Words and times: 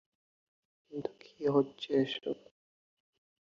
কিন্তু 0.93 1.09
কি 1.21 1.43
হচ্ছে 1.55 1.89
এসব? 2.03 2.37